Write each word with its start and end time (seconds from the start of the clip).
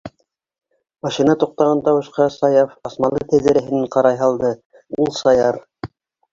Машина 1.07 1.35
туҡтаған 1.43 1.83
тауышҡа 1.89 2.27
Саяф 2.37 2.73
асмалы 2.91 3.23
тәҙрәһенән 3.35 3.87
ҡарай 3.99 4.21
һалды: 4.25 4.53
ул, 5.01 5.17
Саяр. 5.23 5.65